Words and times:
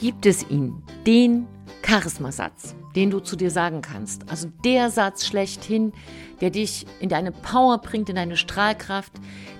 gibt 0.00 0.26
es 0.26 0.48
ihn, 0.48 0.82
den 1.06 1.46
Charismasatz, 1.82 2.74
den 2.96 3.10
du 3.10 3.20
zu 3.20 3.36
dir 3.36 3.50
sagen 3.50 3.82
kannst. 3.82 4.30
Also 4.30 4.48
der 4.64 4.90
Satz 4.90 5.26
schlechthin, 5.26 5.92
der 6.40 6.50
dich 6.50 6.86
in 7.00 7.08
deine 7.08 7.32
Power 7.32 7.78
bringt, 7.78 8.08
in 8.08 8.16
deine 8.16 8.36
Strahlkraft, 8.36 9.12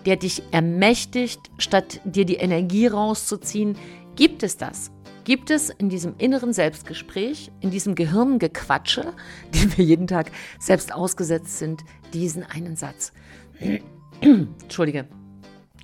der 0.06 0.16
dich 0.16 0.42
ermächtigt, 0.50 1.40
statt 1.58 2.00
dir 2.04 2.24
die 2.24 2.36
Energie 2.36 2.86
rauszuziehen. 2.86 3.76
Gibt 4.16 4.42
es 4.42 4.56
das? 4.56 4.90
Gibt 5.24 5.50
es 5.50 5.68
in 5.68 5.90
diesem 5.90 6.14
inneren 6.16 6.52
Selbstgespräch, 6.52 7.52
in 7.60 7.70
diesem 7.70 7.94
Gehirngequatsche, 7.94 9.12
dem 9.54 9.76
wir 9.76 9.84
jeden 9.84 10.06
Tag 10.06 10.32
selbst 10.58 10.92
ausgesetzt 10.92 11.58
sind, 11.58 11.82
diesen 12.14 12.44
einen 12.44 12.76
Satz? 12.76 13.12
Entschuldige. 14.20 15.19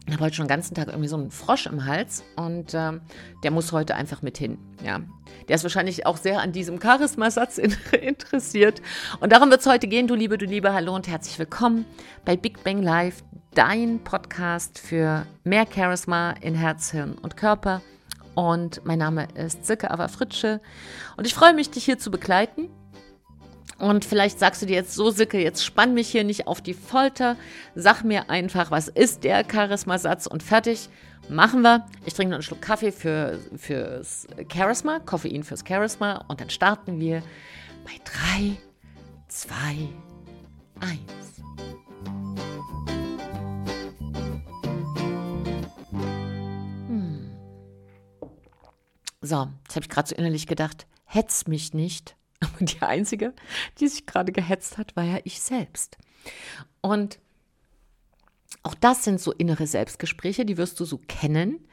Ich 0.08 0.12
habe 0.12 0.24
heute 0.24 0.36
schon 0.36 0.44
den 0.44 0.50
ganzen 0.50 0.76
Tag 0.76 0.86
irgendwie 0.86 1.08
so 1.08 1.16
einen 1.16 1.32
Frosch 1.32 1.66
im 1.66 1.84
Hals 1.84 2.22
und 2.36 2.74
äh, 2.74 2.92
der 3.42 3.50
muss 3.50 3.72
heute 3.72 3.96
einfach 3.96 4.22
mit 4.22 4.38
hin. 4.38 4.56
Ja. 4.84 5.00
Der 5.48 5.56
ist 5.56 5.64
wahrscheinlich 5.64 6.06
auch 6.06 6.16
sehr 6.16 6.40
an 6.40 6.52
diesem 6.52 6.80
Charisma-Satz 6.80 7.58
interessiert. 8.00 8.80
Und 9.18 9.32
darum 9.32 9.50
wird 9.50 9.60
es 9.60 9.66
heute 9.66 9.88
gehen, 9.88 10.06
du 10.06 10.14
Liebe, 10.14 10.38
du 10.38 10.46
Liebe, 10.46 10.72
hallo 10.72 10.94
und 10.94 11.08
herzlich 11.08 11.36
willkommen 11.40 11.86
bei 12.24 12.36
Big 12.36 12.62
Bang 12.62 12.82
Live, 12.82 13.24
dein 13.54 13.98
Podcast 14.04 14.78
für 14.78 15.26
mehr 15.42 15.66
Charisma 15.66 16.36
in 16.40 16.54
Herz, 16.54 16.92
Hirn 16.92 17.18
und 17.18 17.36
Körper. 17.36 17.82
Und 18.36 18.82
mein 18.84 19.00
Name 19.00 19.26
ist 19.34 19.66
Silke 19.66 19.90
Ava 19.90 20.06
Fritsche 20.06 20.60
und 21.16 21.26
ich 21.26 21.34
freue 21.34 21.52
mich, 21.52 21.70
dich 21.70 21.84
hier 21.84 21.98
zu 21.98 22.12
begleiten 22.12 22.68
und 23.78 24.04
vielleicht 24.04 24.38
sagst 24.38 24.62
du 24.62 24.66
dir 24.66 24.76
jetzt 24.76 24.94
so, 24.94 25.10
Sicke, 25.10 25.42
jetzt 25.42 25.64
spann 25.64 25.94
mich 25.94 26.08
hier 26.08 26.24
nicht 26.24 26.46
auf 26.46 26.62
die 26.62 26.74
Folter. 26.74 27.36
Sag 27.74 28.04
mir 28.04 28.30
einfach, 28.30 28.70
was 28.70 28.88
ist 28.88 29.24
der 29.24 29.44
Charisma-Satz 29.50 30.26
und 30.26 30.42
fertig. 30.42 30.88
Machen 31.28 31.62
wir. 31.62 31.86
Ich 32.04 32.14
trinke 32.14 32.30
noch 32.30 32.36
einen 32.36 32.42
Schluck 32.42 32.62
Kaffee 32.62 32.92
für, 32.92 33.38
fürs 33.56 34.26
Charisma, 34.52 35.00
Koffein 35.00 35.42
fürs 35.42 35.64
Charisma 35.66 36.24
und 36.28 36.40
dann 36.40 36.50
starten 36.50 37.00
wir 37.00 37.22
bei 37.84 37.92
3, 38.04 38.56
2, 39.28 39.48
1. 40.80 41.00
So, 49.22 49.48
jetzt 49.64 49.74
habe 49.74 49.82
ich 49.82 49.88
gerade 49.88 50.08
so 50.08 50.14
innerlich 50.14 50.46
gedacht, 50.46 50.86
hetz 51.04 51.48
mich 51.48 51.74
nicht. 51.74 52.15
Aber 52.40 52.64
die 52.64 52.82
einzige, 52.82 53.34
die 53.78 53.88
sich 53.88 54.06
gerade 54.06 54.32
gehetzt 54.32 54.78
hat, 54.78 54.96
war 54.96 55.04
ja 55.04 55.18
ich 55.24 55.40
selbst. 55.40 55.96
Und 56.80 57.18
auch 58.62 58.74
das 58.74 59.04
sind 59.04 59.20
so 59.20 59.32
innere 59.32 59.66
Selbstgespräche, 59.66 60.44
die 60.44 60.56
wirst 60.56 60.80
du 60.80 60.84
so 60.84 60.98
kennen, 61.08 61.66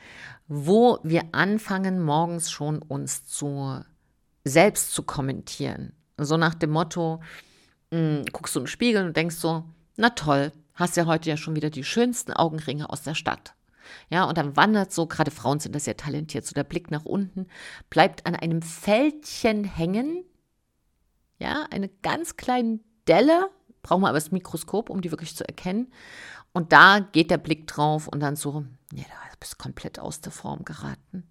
wo 0.48 1.00
wir 1.04 1.24
anfangen, 1.32 2.02
morgens 2.02 2.52
schon 2.52 2.82
uns 2.82 3.26
zu 3.26 3.84
selbst 4.44 4.92
zu 4.92 5.04
kommentieren. 5.04 5.94
So 6.18 6.38
nach 6.38 6.54
dem 6.54 6.72
Motto, 6.72 7.22
mh, 7.92 7.98
hm, 8.00 8.26
guckst 8.32 8.56
du 8.56 8.60
den 8.60 8.68
Spiegel 8.68 9.06
und 9.06 9.18
denkst 9.18 9.38
so, 9.38 9.64
na 9.96 10.10
toll, 10.10 10.52
hast 10.76 10.98
ja 10.98 11.06
heute 11.06 11.30
ja 11.30 11.38
schon 11.38 11.56
wieder 11.56 11.70
die 11.70 11.84
schönsten 11.84 12.34
Augenringe 12.34 12.90
aus 12.90 13.04
der 13.04 13.16
Stadt. 13.16 13.56
Ja, 14.10 14.26
und 14.26 14.38
dann 14.38 14.56
wandert 14.56 14.94
so, 14.94 15.08
gerade 15.08 15.32
Frauen 15.32 15.60
sind 15.60 15.76
da 15.76 15.80
sehr 15.80 15.98
talentiert, 15.98 16.46
so 16.46 16.54
der 16.54 16.64
Blick 16.64 16.92
nach 16.92 17.06
unten, 17.06 17.48
bleibt 17.90 18.26
an 18.26 18.36
einem 18.36 18.62
Fältchen 18.62 19.64
hängen, 19.64 20.24
ja, 21.44 21.68
eine 21.72 21.90
ganz 21.90 22.38
kleine 22.38 22.80
Delle, 23.08 23.50
brauchen 23.82 24.02
wir 24.02 24.08
aber 24.08 24.18
das 24.18 24.32
Mikroskop, 24.32 24.90
um 24.90 25.02
die 25.02 25.12
wirklich 25.12 25.36
zu 25.36 25.46
erkennen. 25.46 25.92
Und 26.54 26.72
da 26.72 27.00
geht 27.00 27.30
der 27.32 27.38
Blick 27.38 27.68
drauf 27.68 28.08
und 28.08 28.22
dann 28.22 28.38
so, 28.38 28.64
ja, 28.94 29.04
du 29.04 29.38
bist 29.40 29.58
komplett 29.58 30.00
aus 30.00 30.22
der 30.22 30.32
Form 30.32 30.64
geraten. 30.64 31.28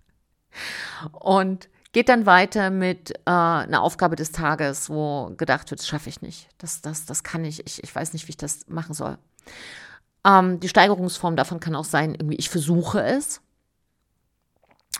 und 1.12 1.70
geht 1.92 2.10
dann 2.10 2.26
weiter 2.26 2.68
mit 2.70 3.12
äh, 3.12 3.30
einer 3.30 3.80
Aufgabe 3.80 4.14
des 4.14 4.32
Tages, 4.32 4.90
wo 4.90 5.32
gedacht 5.36 5.70
wird, 5.70 5.80
das 5.80 5.88
schaffe 5.88 6.10
ich 6.10 6.20
nicht. 6.20 6.48
Das, 6.58 6.82
das, 6.82 7.06
das 7.06 7.22
kann 7.22 7.44
ich. 7.44 7.64
ich. 7.66 7.82
Ich 7.82 7.94
weiß 7.94 8.12
nicht, 8.12 8.26
wie 8.26 8.30
ich 8.30 8.36
das 8.36 8.68
machen 8.68 8.92
soll. 8.92 9.16
Ähm, 10.26 10.60
die 10.60 10.68
Steigerungsform 10.68 11.36
davon 11.36 11.60
kann 11.60 11.74
auch 11.74 11.84
sein, 11.84 12.14
irgendwie, 12.14 12.36
ich 12.36 12.50
versuche 12.50 13.02
es. 13.02 13.40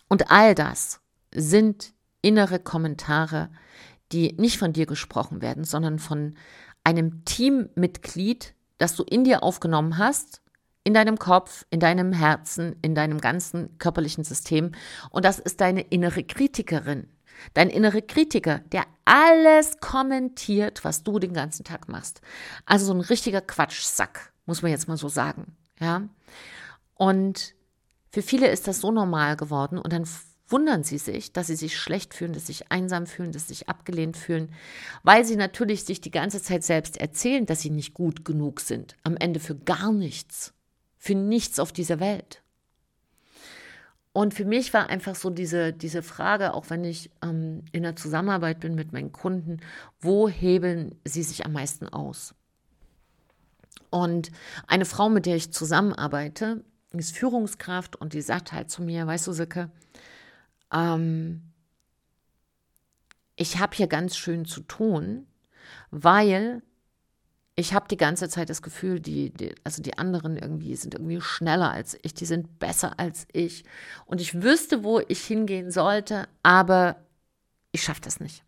Und 0.09 0.31
all 0.31 0.55
das 0.55 1.01
sind 1.35 1.93
innere 2.23 2.59
Kommentare, 2.59 3.51
die 4.15 4.33
nicht 4.39 4.59
von 4.59 4.73
dir 4.73 4.87
gesprochen 4.87 5.43
werden, 5.43 5.65
sondern 5.65 5.99
von 5.99 6.37
einem 6.85 7.25
Teammitglied, 7.25 8.55
das 8.79 8.95
du 8.95 9.03
in 9.03 9.25
dir 9.25 9.43
aufgenommen 9.43 9.99
hast, 9.99 10.41
in 10.85 10.95
deinem 10.95 11.19
Kopf, 11.19 11.67
in 11.71 11.81
deinem 11.81 12.13
Herzen, 12.13 12.77
in 12.83 12.95
deinem 12.95 13.21
ganzen 13.21 13.77
körperlichen 13.79 14.23
System. 14.23 14.73
Und 15.11 15.25
das 15.25 15.41
ist 15.41 15.61
deine 15.61 15.81
innere 15.81 16.23
Kritikerin. 16.23 17.09
Dein 17.55 17.69
innere 17.69 18.01
Kritiker, 18.03 18.61
der 18.71 18.85
alles 19.05 19.81
kommentiert, 19.81 20.85
was 20.85 21.03
du 21.03 21.19
den 21.19 21.33
ganzen 21.33 21.65
Tag 21.65 21.89
machst. 21.89 22.21
Also 22.65 22.87
so 22.87 22.95
ein 22.95 23.01
richtiger 23.01 23.41
Quatschsack, 23.41 24.33
muss 24.47 24.63
man 24.63 24.71
jetzt 24.71 24.87
mal 24.87 24.97
so 24.97 25.09
sagen. 25.09 25.57
Ja. 25.81 26.03
Und 26.95 27.55
für 28.11 28.23
viele 28.23 28.47
ist 28.47 28.69
das 28.69 28.81
so 28.81 28.93
normal 28.93 29.37
geworden 29.37 29.79
und 29.79 29.93
dann 29.93 30.07
wundern 30.49 30.85
sie 30.85 30.99
sich, 30.99 31.33
dass 31.33 31.47
sie 31.47 31.57
sich 31.57 31.79
schlecht 31.79 32.15
fühlen, 32.15 32.33
dass 32.33 32.47
sie 32.47 32.53
sich 32.53 32.71
einsam 32.71 33.07
fühlen, 33.07 33.33
dass 33.33 33.49
sie 33.49 33.55
sich 33.55 33.69
abgelehnt 33.69 34.17
fühlen, 34.17 34.53
weil 35.03 35.25
sie 35.25 35.37
natürlich 35.37 35.85
sich 35.85 36.01
die 36.01 36.11
ganze 36.11 36.43
Zeit 36.43 36.65
selbst 36.65 36.99
erzählen, 36.99 37.47
dass 37.47 37.63
sie 37.63 37.71
nicht 37.71 37.95
gut 37.95 38.25
genug 38.25 38.61
sind. 38.61 38.97
Am 39.03 39.17
Ende 39.17 39.41
für 39.41 39.57
gar 39.57 39.93
nichts. 39.93 40.53
Für 40.99 41.15
nichts 41.15 41.59
auf 41.59 41.73
dieser 41.73 42.01
Welt. 42.01 42.43
Und 44.13 44.33
für 44.33 44.45
mich 44.45 44.73
war 44.73 44.89
einfach 44.89 45.17
so 45.17 45.29
diese, 45.29 45.73
diese 45.73 46.03
Frage, 46.03 46.55
auch 46.55 46.71
wenn 46.71 46.85
ich 46.85 47.11
ähm, 47.21 47.65
in 47.73 47.83
der 47.83 47.97
Zusammenarbeit 47.97 48.61
bin 48.61 48.77
mit 48.77 48.93
meinen 48.93 49.11
Kunden, 49.11 49.59
wo 50.01 50.29
hebeln 50.29 50.95
sie 51.05 51.25
sich 51.25 51.45
am 51.45 51.53
meisten 51.53 51.89
aus? 51.89 52.35
Und 53.91 54.31
eine 54.69 54.85
Frau, 54.85 55.09
mit 55.09 55.27
der 55.27 55.35
ich 55.35 55.53
zusammenarbeite, 55.53 56.65
ist 56.93 57.17
Führungskraft 57.17 57.97
und 57.97 58.13
die 58.13 58.23
sagt 58.23 58.53
halt 58.53 58.71
zu 58.71 58.83
mir, 58.83 59.05
weißt 59.05 59.27
du, 59.27 59.33
Sicke, 59.33 59.71
ähm, 60.75 61.43
ich 63.37 63.59
habe 63.59 63.77
hier 63.77 63.87
ganz 63.87 64.17
schön 64.17 64.45
zu 64.45 64.61
tun, 64.61 65.27
weil 65.91 66.63
ich 67.57 67.73
habe 67.73 67.87
die 67.89 67.97
ganze 67.97 68.29
Zeit 68.29 68.51
das 68.51 68.63
Gefühl, 68.63 69.01
die, 69.01 69.31
die, 69.31 69.55
also 69.63 69.81
die 69.81 69.97
anderen 69.97 70.37
irgendwie 70.37 70.75
sind 70.75 70.95
irgendwie 70.95 71.21
schneller 71.21 71.71
als 71.71 71.97
ich, 72.03 72.15
die 72.15 72.27
sind 72.27 72.59
besser 72.59 72.99
als 72.99 73.27
ich. 73.33 73.65
Und 74.07 74.21
ich 74.21 74.43
wüsste, 74.43 74.83
wo 74.83 75.01
ich 75.01 75.25
hingehen 75.25 75.71
sollte, 75.71 76.27
aber 76.43 76.97
ich 77.71 77.83
schaffe 77.83 78.01
das 78.01 78.19
nicht. 78.19 78.45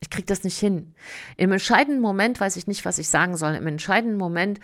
Ich 0.00 0.10
kriege 0.10 0.26
das 0.26 0.44
nicht 0.44 0.58
hin. 0.58 0.94
Im 1.36 1.52
entscheidenden 1.52 2.00
Moment 2.00 2.40
weiß 2.40 2.56
ich 2.56 2.66
nicht, 2.66 2.84
was 2.84 2.98
ich 2.98 3.08
sagen 3.08 3.36
soll. 3.36 3.54
Im 3.54 3.66
entscheidenden 3.66 4.16
Moment 4.16 4.60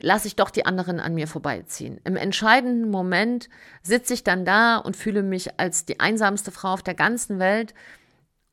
lasse 0.00 0.28
ich 0.28 0.36
doch 0.36 0.50
die 0.50 0.66
anderen 0.66 1.00
an 1.00 1.14
mir 1.14 1.26
vorbeiziehen. 1.26 2.00
Im 2.04 2.16
entscheidenden 2.16 2.90
Moment 2.90 3.48
sitze 3.82 4.14
ich 4.14 4.24
dann 4.24 4.44
da 4.44 4.76
und 4.76 4.96
fühle 4.96 5.22
mich 5.22 5.58
als 5.58 5.84
die 5.84 6.00
einsamste 6.00 6.50
Frau 6.52 6.72
auf 6.72 6.82
der 6.82 6.94
ganzen 6.94 7.38
Welt 7.38 7.74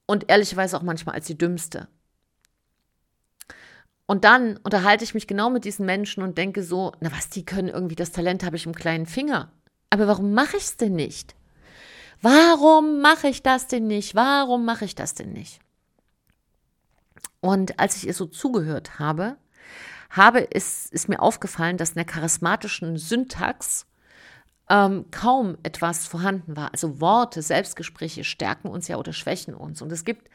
und 0.06 0.30
ehrlicherweise 0.30 0.78
auch 0.78 0.84
manchmal 0.84 1.16
als 1.16 1.28
die 1.28 1.38
dümmste. 1.38 1.88
Und 4.08 4.24
dann 4.24 4.58
unterhalte 4.58 5.04
ich 5.04 5.14
mich 5.14 5.28
genau 5.28 5.50
mit 5.50 5.66
diesen 5.66 5.86
Menschen 5.86 6.22
und 6.22 6.38
denke 6.38 6.62
so, 6.64 6.92
na 7.00 7.12
was, 7.12 7.30
die 7.30 7.46
können 7.46 7.70
irgendwie, 7.70 7.96
das 7.96 8.12
Talent 8.12 8.44
habe 8.44 8.56
ich 8.56 8.66
im 8.66 8.76
kleinen 8.76 9.08
Finger. 9.08 9.52
Aber 9.90 10.08
warum 10.08 10.34
mache 10.34 10.58
ich 10.58 10.64
es 10.64 10.78
denn 10.78 10.94
nicht? 10.94 11.36
Warum 12.22 13.02
mache 13.02 13.28
ich 13.28 13.44
das 13.44 13.68
denn 13.68 13.88
nicht? 13.88 14.16
Warum 14.16 14.66
mache 14.66 14.86
ich 14.86 14.96
das 14.96 15.16
denn 15.16 15.34
nicht? 15.34 15.60
Und 17.40 17.80
als 17.80 17.98
ich 17.98 18.08
ihr 18.08 18.14
so 18.14 18.26
zugehört 18.26 19.00
habe, 19.00 19.38
habe, 20.10 20.40
ist, 20.40 20.92
ist 20.92 21.10
mir 21.10 21.22
aufgefallen, 21.22 21.78
dass 21.78 21.90
in 21.90 21.96
der 21.96 22.06
charismatischen 22.06 22.98
Syntax 22.98 23.86
ähm, 24.70 25.06
kaum 25.12 25.58
etwas 25.64 26.08
vorhanden 26.08 26.56
war. 26.56 26.72
Also 26.72 27.00
Worte, 27.00 27.42
Selbstgespräche 27.42 28.24
stärken 28.24 28.68
uns 28.68 28.88
ja 28.88 28.98
oder 28.98 29.14
schwächen 29.14 29.54
uns. 29.54 29.82
Und 29.82 29.92
es 29.92 30.06
gibt 30.06 30.30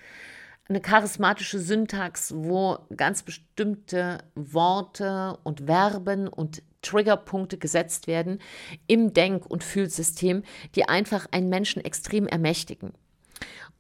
eine 0.69 0.81
charismatische 0.81 1.59
Syntax, 1.59 2.33
wo 2.35 2.79
ganz 2.97 3.23
bestimmte 3.23 4.19
Worte 4.35 5.39
und 5.43 5.63
Verben 5.67 6.29
und 6.29 6.63
Triggerpunkte 6.83 7.59
gesetzt 7.59 8.07
werden 8.07 8.41
im 8.87 9.13
Denk- 9.13 9.47
und 9.47 9.65
Fühlsystem, 9.65 10.45
die 10.77 10.89
einfach 10.89 11.27
einen 11.33 11.49
Menschen 11.49 11.85
extrem 11.85 12.27
ermächtigen. 12.27 12.93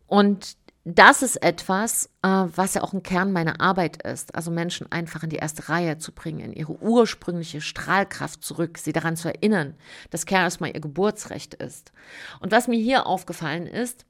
Und 0.06 0.56
das 0.84 1.22
ist 1.22 1.36
etwas, 1.42 2.06
äh, 2.22 2.28
was 2.28 2.74
ja 2.74 2.82
auch 2.82 2.94
ein 2.94 3.02
Kern 3.02 3.32
meiner 3.32 3.60
Arbeit 3.60 4.02
ist. 4.02 4.34
Also 4.34 4.50
Menschen 4.50 4.90
einfach 4.90 5.22
in 5.22 5.30
die 5.30 5.36
erste 5.36 5.68
Reihe 5.68 5.98
zu 5.98 6.12
bringen, 6.12 6.40
in 6.40 6.52
ihre 6.54 6.80
ursprüngliche 6.80 7.60
Strahlkraft 7.60 8.42
zurück, 8.42 8.78
sie 8.78 8.92
daran 8.92 9.16
zu 9.16 9.28
erinnern, 9.28 9.74
dass 10.08 10.24
Charisma 10.28 10.68
ihr 10.68 10.80
Geburtsrecht 10.80 11.54
ist. 11.54 11.92
Und 12.40 12.50
was 12.50 12.66
mir 12.66 12.78
hier 12.78 13.06
aufgefallen 13.06 13.66
ist, 13.66 14.06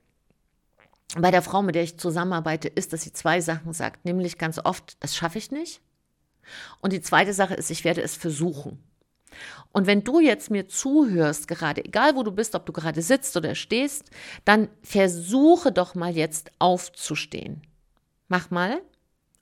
bei 1.19 1.33
der 1.33 1.43
Frau, 1.43 1.61
mit 1.63 1.75
der 1.75 1.83
ich 1.83 1.99
zusammenarbeite, 1.99 2.69
ist, 2.69 2.93
dass 2.93 3.03
sie 3.03 3.13
zwei 3.13 3.41
Sachen 3.41 3.73
sagt. 3.73 4.05
Nämlich 4.05 4.39
ganz 4.39 4.61
oft, 4.65 4.97
das 5.01 5.17
schaffe 5.17 5.39
ich 5.39 5.51
nicht. 5.51 5.81
Und 6.81 6.93
die 6.93 7.01
zweite 7.01 7.33
Sache 7.33 7.55
ist, 7.55 7.71
ich 7.71 7.83
werde 7.83 8.03
es 8.03 8.15
versuchen. 8.15 8.79
Und 9.73 9.87
wenn 9.87 10.03
du 10.03 10.21
jetzt 10.21 10.51
mir 10.51 10.69
zuhörst, 10.69 11.49
gerade 11.49 11.85
egal 11.85 12.17
wo 12.17 12.23
du 12.23 12.33
bist, 12.33 12.55
ob 12.55 12.67
du 12.67 12.73
gerade 12.73 13.03
sitzt 13.03 13.37
oder 13.37 13.55
stehst, 13.55 14.11
dann 14.45 14.69
versuche 14.83 15.73
doch 15.73 15.95
mal 15.95 16.15
jetzt 16.17 16.51
aufzustehen. 16.59 17.63
Mach 18.29 18.51
mal 18.51 18.81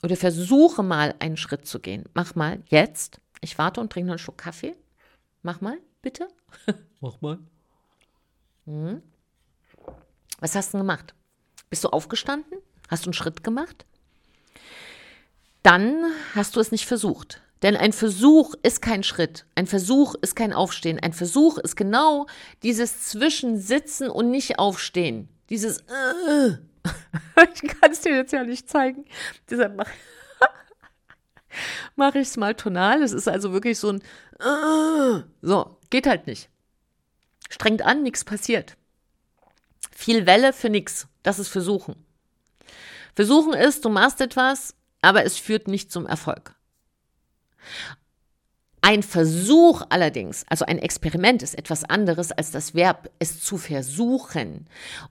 oder 0.03 0.17
versuche 0.17 0.83
mal 0.83 1.15
einen 1.19 1.37
Schritt 1.37 1.67
zu 1.67 1.81
gehen. 1.81 2.05
Mach 2.15 2.35
mal 2.35 2.63
jetzt. 2.69 3.21
Ich 3.41 3.59
warte 3.59 3.81
und 3.81 3.93
trinke 3.93 4.07
noch 4.09 4.15
einen 4.15 4.19
Schluck 4.19 4.39
Kaffee. 4.39 4.75
Mach 5.43 5.61
mal, 5.61 5.79
bitte. 6.03 6.29
Mach 7.01 7.21
mal. 7.21 7.39
Hm. 8.67 9.03
Was 10.41 10.55
hast 10.55 10.75
du 10.75 10.79
gemacht? 10.79 11.15
Bist 11.71 11.85
du 11.85 11.89
aufgestanden? 11.89 12.59
Hast 12.89 13.05
du 13.05 13.09
einen 13.09 13.15
Schritt 13.15 13.45
gemacht? 13.45 13.85
Dann 15.63 16.05
hast 16.35 16.57
du 16.57 16.61
es 16.61 16.71
nicht 16.71 16.87
versucht. 16.87 17.43
Denn 17.63 17.77
ein 17.77 17.93
Versuch 17.93 18.55
ist 18.63 18.83
kein 18.83 19.03
Schritt, 19.03 19.45
ein 19.55 19.67
Versuch 19.67 20.15
ist 20.15 20.37
kein 20.37 20.53
Aufstehen, 20.53 21.01
ein 21.01 21.13
Versuch 21.13 21.59
ist 21.59 21.77
genau 21.77 22.27
dieses 22.63 23.09
Zwischensitzen 23.09 24.09
und 24.11 24.31
nicht 24.31 24.59
aufstehen. 24.59 25.29
Dieses 25.51 25.79
äh. 25.81 26.59
Ich 27.55 27.63
kann 27.63 27.93
es 27.93 28.01
dir 28.01 28.15
jetzt 28.15 28.33
ja 28.33 28.45
nicht 28.45 28.69
zeigen. 28.69 29.05
Deshalb 29.51 29.77
mache 29.77 29.91
mach 31.97 32.15
ich 32.15 32.29
es 32.29 32.37
mal 32.37 32.55
tonal. 32.55 33.03
Es 33.03 33.13
ist 33.13 33.29
also 33.29 33.53
wirklich 33.53 33.79
so 33.79 33.91
ein 33.91 34.03
äh. 34.41 35.23
So, 35.43 35.79
geht 35.91 36.07
halt 36.07 36.27
nicht. 36.27 36.49
Strengt 37.51 37.83
an, 37.83 38.03
nichts 38.03 38.25
passiert. 38.25 38.77
Viel 39.91 40.27
Welle 40.27 40.53
für 40.53 40.71
nichts. 40.71 41.09
Das 41.23 41.39
ist 41.39 41.49
Versuchen. 41.49 42.05
Versuchen 43.15 43.55
ist, 43.55 43.85
du 43.85 43.89
machst 43.89 44.21
etwas, 44.21 44.75
aber 45.03 45.25
es 45.25 45.39
führt 45.39 45.67
nicht 45.67 45.91
zum 45.91 46.07
Erfolg. 46.07 46.55
Ein 48.81 49.03
Versuch 49.03 49.83
allerdings, 49.91 50.45
also 50.49 50.65
ein 50.65 50.79
Experiment 50.79 51.43
ist 51.43 51.59
etwas 51.59 51.85
anderes 51.85 52.33
als 52.33 52.53
das 52.53 52.75
Verb, 52.75 53.11
es 53.19 53.43
zu 53.43 53.59
versuchen. 53.59 54.67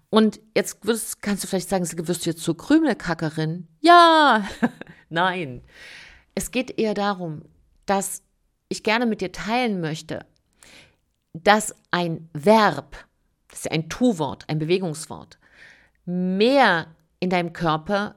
Und 0.10 0.40
jetzt 0.56 0.86
wirst, 0.86 1.22
kannst 1.22 1.44
du 1.44 1.48
vielleicht 1.48 1.70
sagen, 1.70 1.86
wirst 2.08 2.26
du 2.26 2.30
jetzt 2.30 2.44
zur 2.44 2.58
Krümelkackerin? 2.58 3.68
Ja, 3.82 4.48
nein. 5.10 5.62
Es 6.34 6.52
geht 6.52 6.80
eher 6.80 6.94
darum, 6.94 7.44
dass 7.86 8.24
ich 8.70 8.84
gerne 8.84 9.06
mit 9.06 9.22
dir 9.22 9.32
teilen 9.32 9.82
möchte, 9.82 10.26
dass 11.34 11.76
ein 11.92 12.30
Verb, 12.34 13.06
das 13.50 13.60
ist 13.60 13.66
ja 13.66 13.72
ein 13.72 13.90
Tu-Wort, 13.90 14.46
ein 14.48 14.60
Bewegungswort, 14.60 15.38
mehr 16.06 16.88
in 17.20 17.30
deinem 17.30 17.54
Körper 17.54 18.16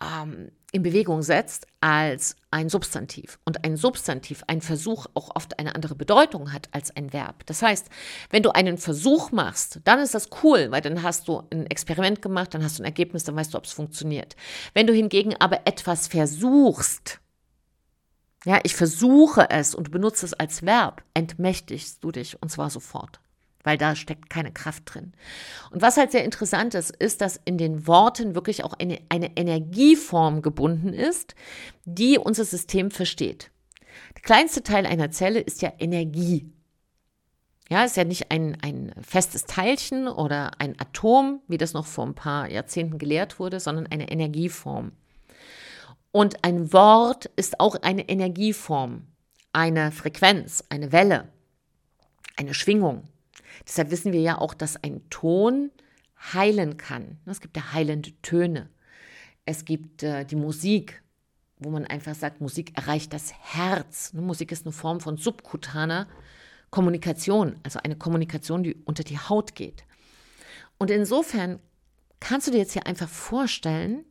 ähm, 0.00 0.50
in 0.72 0.82
Bewegung 0.82 1.22
setzt 1.22 1.66
als 1.80 2.36
ein 2.50 2.68
Substantiv. 2.68 3.38
Und 3.44 3.64
ein 3.64 3.76
Substantiv, 3.76 4.42
ein 4.46 4.60
Versuch 4.60 5.06
auch 5.14 5.34
oft 5.34 5.58
eine 5.58 5.74
andere 5.74 5.94
Bedeutung 5.94 6.52
hat 6.52 6.68
als 6.72 6.94
ein 6.94 7.12
Verb. 7.12 7.44
Das 7.46 7.62
heißt, 7.62 7.88
wenn 8.30 8.42
du 8.42 8.50
einen 8.50 8.78
Versuch 8.78 9.32
machst, 9.32 9.80
dann 9.84 9.98
ist 9.98 10.14
das 10.14 10.28
cool, 10.42 10.70
weil 10.70 10.80
dann 10.80 11.02
hast 11.02 11.28
du 11.28 11.42
ein 11.50 11.66
Experiment 11.66 12.22
gemacht, 12.22 12.54
dann 12.54 12.62
hast 12.62 12.78
du 12.78 12.82
ein 12.82 12.86
Ergebnis, 12.86 13.24
dann 13.24 13.36
weißt 13.36 13.54
du, 13.54 13.58
ob 13.58 13.64
es 13.64 13.72
funktioniert. 13.72 14.36
Wenn 14.74 14.86
du 14.86 14.92
hingegen 14.92 15.34
aber 15.38 15.66
etwas 15.66 16.06
versuchst, 16.06 17.20
ja, 18.44 18.60
ich 18.62 18.74
versuche 18.74 19.50
es 19.50 19.74
und 19.74 19.90
benutze 19.90 20.24
es 20.24 20.34
als 20.34 20.64
Verb, 20.64 21.02
entmächtigst 21.14 22.02
du 22.02 22.10
dich 22.10 22.40
und 22.40 22.50
zwar 22.50 22.70
sofort 22.70 23.20
weil 23.62 23.78
da 23.78 23.94
steckt 23.94 24.30
keine 24.30 24.52
Kraft 24.52 24.82
drin. 24.86 25.12
Und 25.70 25.82
was 25.82 25.96
halt 25.96 26.12
sehr 26.12 26.24
interessant 26.24 26.74
ist, 26.74 26.90
ist, 26.96 27.20
dass 27.20 27.40
in 27.44 27.58
den 27.58 27.86
Worten 27.86 28.34
wirklich 28.34 28.64
auch 28.64 28.74
eine, 28.74 28.98
eine 29.08 29.36
Energieform 29.36 30.42
gebunden 30.42 30.92
ist, 30.92 31.34
die 31.84 32.18
unser 32.18 32.44
System 32.44 32.90
versteht. 32.90 33.50
Der 34.14 34.22
kleinste 34.22 34.62
Teil 34.62 34.86
einer 34.86 35.10
Zelle 35.10 35.40
ist 35.40 35.62
ja 35.62 35.72
Energie. 35.78 36.52
Ja, 37.68 37.84
ist 37.84 37.96
ja 37.96 38.04
nicht 38.04 38.32
ein, 38.32 38.58
ein 38.62 38.92
festes 39.00 39.44
Teilchen 39.44 40.08
oder 40.08 40.60
ein 40.60 40.74
Atom, 40.80 41.40
wie 41.46 41.56
das 41.56 41.72
noch 41.72 41.86
vor 41.86 42.04
ein 42.04 42.14
paar 42.14 42.50
Jahrzehnten 42.50 42.98
gelehrt 42.98 43.38
wurde, 43.38 43.60
sondern 43.60 43.86
eine 43.86 44.10
Energieform. 44.10 44.92
Und 46.10 46.44
ein 46.44 46.72
Wort 46.72 47.26
ist 47.36 47.60
auch 47.60 47.76
eine 47.82 48.08
Energieform, 48.08 49.06
eine 49.52 49.92
Frequenz, 49.92 50.64
eine 50.68 50.90
Welle, 50.90 51.28
eine 52.36 52.54
Schwingung. 52.54 53.04
Deshalb 53.66 53.90
wissen 53.90 54.12
wir 54.12 54.20
ja 54.20 54.38
auch, 54.38 54.54
dass 54.54 54.82
ein 54.82 55.08
Ton 55.10 55.70
heilen 56.32 56.76
kann. 56.76 57.18
Es 57.26 57.40
gibt 57.40 57.56
ja 57.56 57.72
heilende 57.72 58.12
Töne. 58.22 58.68
Es 59.44 59.64
gibt 59.64 60.02
äh, 60.02 60.24
die 60.24 60.36
Musik, 60.36 61.02
wo 61.58 61.70
man 61.70 61.84
einfach 61.86 62.14
sagt, 62.14 62.40
Musik 62.40 62.76
erreicht 62.76 63.12
das 63.12 63.32
Herz. 63.32 64.12
Ne, 64.12 64.22
Musik 64.22 64.52
ist 64.52 64.66
eine 64.66 64.72
Form 64.72 65.00
von 65.00 65.16
subkutaner 65.16 66.06
Kommunikation, 66.70 67.56
also 67.62 67.80
eine 67.82 67.96
Kommunikation, 67.96 68.62
die 68.62 68.74
unter 68.84 69.02
die 69.02 69.18
Haut 69.18 69.54
geht. 69.54 69.84
Und 70.78 70.90
insofern 70.90 71.58
kannst 72.20 72.46
du 72.46 72.52
dir 72.52 72.58
jetzt 72.58 72.72
hier 72.72 72.86
einfach 72.86 73.08
vorstellen, 73.08 74.04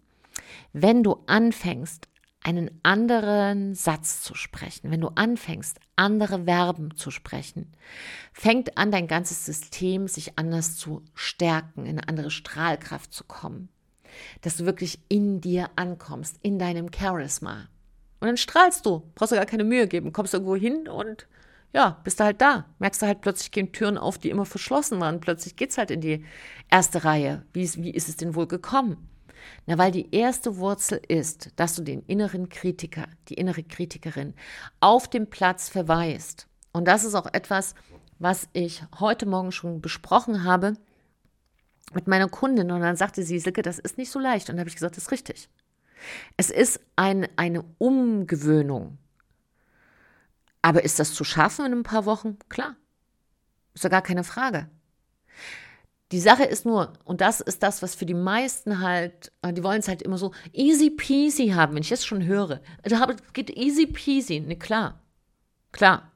wenn 0.74 1.04
du 1.04 1.24
anfängst, 1.28 2.08
einen 2.50 2.72
anderen 2.84 3.76
Satz 3.76 4.22
zu 4.22 4.36
sprechen, 4.36 4.92
wenn 4.92 5.02
du 5.02 5.10
anfängst, 5.10 5.80
andere 5.96 6.46
Verben 6.46 6.96
zu 6.96 7.12
sprechen, 7.12 7.72
fängt 8.34 8.78
an, 8.78 8.92
dein 8.92 9.08
ganzes 9.08 9.46
System 9.46 10.08
sich 10.08 10.38
anders 10.38 10.76
zu 10.76 11.04
stärken, 11.14 11.86
in 11.86 12.00
eine 12.00 12.08
andere 12.08 12.32
Strahlkraft 12.32 13.14
zu 13.14 13.24
kommen. 13.24 13.70
Dass 14.42 14.58
du 14.58 14.66
wirklich 14.66 15.00
in 15.08 15.40
dir 15.40 15.70
ankommst, 15.76 16.40
in 16.42 16.58
deinem 16.58 16.90
Charisma. 16.92 17.70
Und 18.20 18.28
dann 18.28 18.38
strahlst 18.38 18.86
du, 18.86 19.04
brauchst 19.16 19.32
du 19.32 19.36
gar 19.36 19.46
keine 19.46 19.64
Mühe 19.64 19.88
geben, 19.88 20.12
kommst 20.12 20.34
irgendwo 20.34 20.56
hin 20.56 20.88
und 20.88 21.28
ja, 21.72 22.00
bist 22.04 22.20
du 22.20 22.24
halt 22.24 22.42
da. 22.42 22.66
Merkst 22.80 23.02
du 23.02 23.06
halt, 23.06 23.22
plötzlich 23.22 23.52
gehen 23.52 23.72
Türen 23.72 23.98
auf, 24.00 24.18
die 24.18 24.32
immer 24.32 24.46
verschlossen 24.46 25.00
waren. 25.00 25.20
Plötzlich 25.20 25.56
geht's 25.56 25.78
halt 25.78 25.92
in 25.92 26.02
die 26.02 26.26
erste 26.70 27.04
Reihe. 27.04 27.46
Wie 27.54 27.62
ist, 27.62 27.82
wie 27.82 27.92
ist 27.92 28.10
es 28.10 28.18
denn 28.18 28.34
wohl 28.34 28.48
gekommen? 28.48 29.09
Na, 29.66 29.78
weil 29.78 29.92
die 29.92 30.14
erste 30.14 30.58
Wurzel 30.58 31.02
ist, 31.08 31.52
dass 31.56 31.76
du 31.76 31.84
den 31.84 32.04
inneren 32.04 32.50
Kritiker, 32.50 33.08
die 33.28 33.36
innere 33.36 33.64
Kritikerin 33.64 34.34
auf 34.80 35.08
dem 35.10 35.30
Platz 35.30 35.70
verweist. 35.70 36.48
Und 36.72 36.86
das 36.88 37.04
ist 37.04 37.16
auch 37.16 37.28
etwas, 37.34 37.76
was 38.20 38.48
ich 38.54 38.84
heute 39.00 39.26
Morgen 39.26 39.52
schon 39.52 39.82
besprochen 39.82 40.44
habe 40.44 40.74
mit 41.94 42.08
meiner 42.08 42.28
Kundin. 42.28 42.72
Und 42.72 42.82
dann 42.82 42.96
sagte 42.96 43.24
sie, 43.24 43.40
Silke, 43.40 43.62
das 43.62 43.80
ist 43.80 43.98
nicht 43.98 44.12
so 44.12 44.20
leicht. 44.20 44.50
Und 44.50 44.56
dann 44.56 44.62
habe 44.62 44.70
ich 44.70 44.76
gesagt, 44.76 44.98
das 44.98 45.06
ist 45.06 45.12
richtig. 45.12 45.50
Es 46.38 46.50
ist 46.50 46.80
ein, 46.96 47.28
eine 47.36 47.64
Umgewöhnung. 47.78 48.98
Aber 50.62 50.84
ist 50.84 51.00
das 51.00 51.14
zu 51.14 51.24
schaffen 51.24 51.66
in 51.66 51.74
ein 51.74 51.84
paar 51.84 52.06
Wochen? 52.06 52.38
Klar. 52.50 52.76
Ist 53.74 53.84
ja 53.84 53.90
gar 53.90 54.02
keine 54.02 54.24
Frage. 54.24 54.70
Die 56.12 56.20
Sache 56.20 56.44
ist 56.44 56.66
nur, 56.66 56.94
und 57.06 57.22
das 57.22 57.40
ist 57.40 57.62
das, 57.62 57.84
was 57.84 57.94
für 57.94 58.06
die 58.06 58.16
meisten 58.16 58.80
halt, 58.80 59.32
äh, 59.44 59.54
die 59.54 59.64
wollen 59.64 59.80
es 59.80 59.88
halt 59.88 60.02
immer 60.02 60.18
so 60.18 60.34
easy 60.54 60.90
peasy 60.90 61.50
haben, 61.50 61.76
wenn 61.76 61.84
ich 61.84 61.92
jetzt 61.92 62.08
schon 62.08 62.26
höre. 62.26 62.62
Da 62.84 63.16
geht 63.34 63.56
easy 63.56 63.86
peasy. 63.86 64.40
Ne, 64.40 64.58
klar. 64.58 65.04
Klar. 65.72 66.12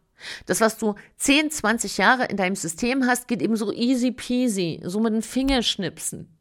Das, 0.46 0.62
was 0.62 0.78
du 0.78 0.96
10, 1.18 1.52
20 1.52 1.98
Jahre 1.98 2.26
in 2.26 2.38
deinem 2.38 2.56
System 2.56 3.06
hast, 3.06 3.28
geht 3.28 3.42
eben 3.42 3.56
so 3.56 3.72
easy 3.72 4.12
peasy, 4.12 4.82
so 4.84 5.00
mit 5.00 5.14
den 5.14 5.22
Fingerschnipsen. 5.22 6.38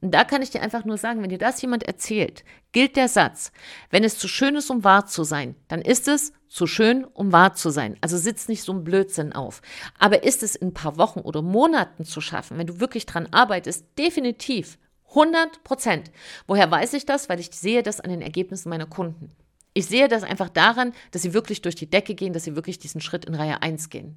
Und 0.00 0.12
da 0.12 0.24
kann 0.24 0.42
ich 0.42 0.50
dir 0.50 0.62
einfach 0.62 0.84
nur 0.84 0.98
sagen, 0.98 1.22
wenn 1.22 1.30
dir 1.30 1.38
das 1.38 1.60
jemand 1.62 1.82
erzählt, 1.82 2.44
gilt 2.72 2.96
der 2.96 3.08
Satz, 3.08 3.52
wenn 3.90 4.04
es 4.04 4.18
zu 4.18 4.28
schön 4.28 4.56
ist, 4.56 4.70
um 4.70 4.84
wahr 4.84 5.06
zu 5.06 5.24
sein, 5.24 5.56
dann 5.68 5.80
ist 5.80 6.08
es 6.08 6.32
zu 6.48 6.66
schön, 6.66 7.04
um 7.04 7.32
wahr 7.32 7.54
zu 7.54 7.70
sein. 7.70 7.96
Also 8.00 8.16
sitzt 8.16 8.48
nicht 8.48 8.62
so 8.62 8.72
ein 8.72 8.84
Blödsinn 8.84 9.32
auf. 9.32 9.62
Aber 9.98 10.22
ist 10.24 10.42
es 10.42 10.56
in 10.56 10.68
ein 10.68 10.74
paar 10.74 10.96
Wochen 10.96 11.20
oder 11.20 11.42
Monaten 11.42 12.04
zu 12.04 12.20
schaffen, 12.20 12.58
wenn 12.58 12.66
du 12.66 12.80
wirklich 12.80 13.06
dran 13.06 13.28
arbeitest, 13.30 13.86
definitiv 13.98 14.78
100 15.10 15.64
Prozent. 15.64 16.10
Woher 16.46 16.70
weiß 16.70 16.92
ich 16.94 17.06
das? 17.06 17.28
Weil 17.28 17.40
ich 17.40 17.50
sehe 17.52 17.82
das 17.82 18.00
an 18.00 18.10
den 18.10 18.22
Ergebnissen 18.22 18.68
meiner 18.68 18.86
Kunden. 18.86 19.30
Ich 19.72 19.86
sehe 19.86 20.08
das 20.08 20.22
einfach 20.22 20.48
daran, 20.48 20.92
dass 21.10 21.22
sie 21.22 21.34
wirklich 21.34 21.62
durch 21.62 21.74
die 21.74 21.90
Decke 21.90 22.14
gehen, 22.14 22.32
dass 22.32 22.44
sie 22.44 22.56
wirklich 22.56 22.78
diesen 22.78 23.00
Schritt 23.00 23.26
in 23.26 23.34
Reihe 23.34 23.60
1 23.62 23.90
gehen. 23.90 24.16